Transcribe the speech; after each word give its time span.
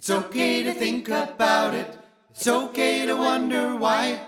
It's 0.00 0.08
okay 0.08 0.62
to 0.62 0.72
think 0.72 1.10
about 1.10 1.74
it. 1.74 1.98
It's 2.30 2.48
okay 2.48 3.04
to 3.04 3.12
wonder 3.16 3.76
why. 3.76 4.18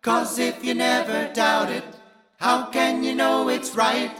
Cause 0.00 0.38
if 0.38 0.64
you 0.64 0.74
never 0.74 1.28
doubt 1.34 1.70
it, 1.70 1.82
how 2.36 2.66
can 2.66 3.02
you 3.02 3.16
know 3.16 3.48
it's 3.48 3.74
right? 3.74 4.12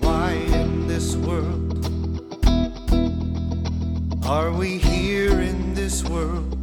Why 0.00 0.32
in 0.58 0.88
this 0.88 1.14
world 1.14 1.86
are 4.26 4.50
we 4.50 4.78
here 4.78 5.40
in 5.40 5.74
this 5.74 6.02
world? 6.02 6.61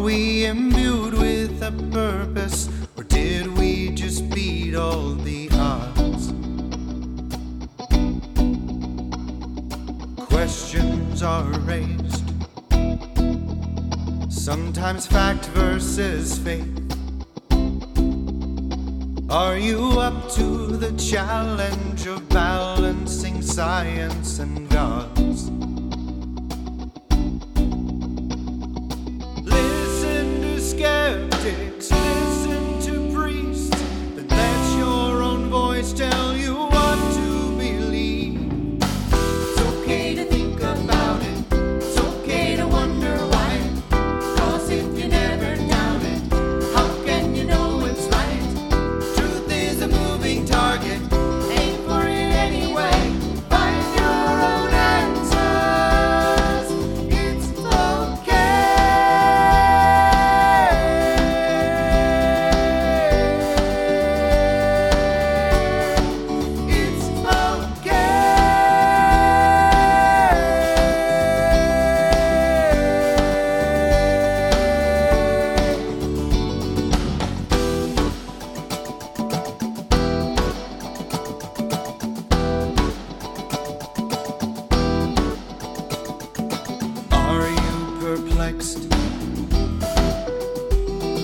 Are 0.00 0.04
we 0.04 0.46
imbued 0.46 1.12
with 1.12 1.62
a 1.62 1.72
purpose, 1.92 2.70
or 2.96 3.04
did 3.04 3.46
we 3.58 3.90
just 3.90 4.30
beat 4.30 4.74
all 4.74 5.10
the 5.10 5.50
odds? 5.52 6.32
Questions 10.16 11.22
are 11.22 11.44
raised, 11.68 12.24
sometimes 14.32 15.06
fact 15.06 15.44
versus 15.48 16.38
faith. 16.38 16.64
Are 19.28 19.58
you 19.58 20.00
up 20.00 20.30
to 20.30 20.78
the 20.78 20.92
challenge 20.96 22.06
of 22.06 22.26
balancing 22.30 23.42
science 23.42 24.38
and 24.38 24.66
gods? 24.70 25.50
Skeptics, 30.80 31.90
listen 31.90 32.80
to 32.80 33.14
priests, 33.14 33.68
then 34.16 34.26
let 34.28 34.78
your 34.78 35.22
own 35.22 35.50
voice 35.50 35.92
tell 35.92 36.34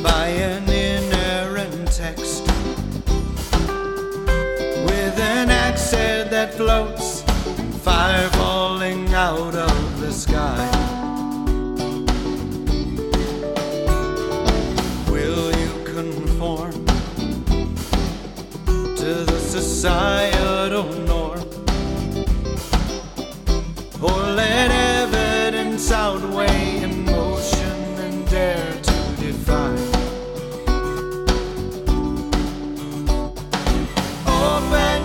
by 0.07 0.29
an 0.29 0.63
inerrant 0.69 1.91
text 1.91 2.47
with 4.87 5.17
an 5.19 5.51
accent 5.51 6.31
that 6.31 6.55
floats, 6.55 7.23
fire 7.83 8.29
falling 8.41 9.13
out 9.15 9.57
of 9.57 10.01
the 10.01 10.13
sky? 10.13 10.65
Will 15.11 15.47
you 15.63 15.73
conform 15.85 16.73
to 19.01 19.11
the 19.31 19.41
societal 19.41 20.89
norm? 21.11 21.43
Or 24.01 24.21
let 24.41 24.76
Open 34.47 34.96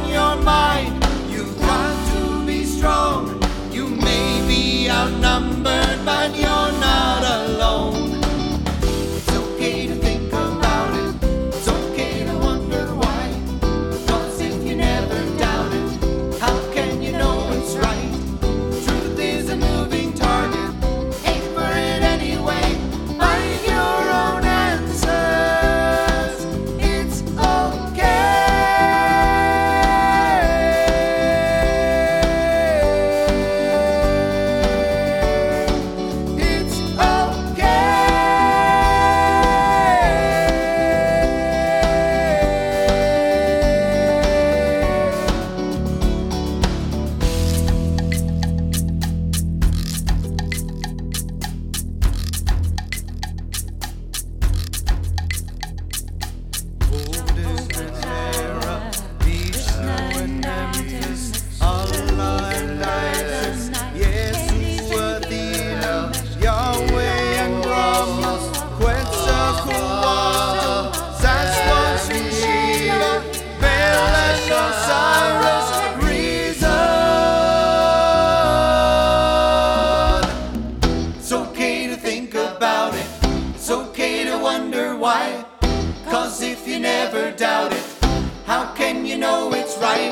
you 89.11 89.17
know 89.17 89.51
it's 89.53 89.77
right? 89.77 90.11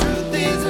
Truth 0.00 0.34
is 0.34 0.64